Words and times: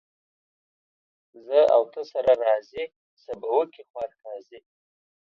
زه 1.45 1.59
او 1.75 1.83
ته 1.93 2.01
سره 2.11 2.31
راضي، 2.43 2.83
څه 3.21 3.31
به 3.39 3.47
وکي 3.57 3.83
خوار 3.89 4.11
قاضي. 4.21 4.59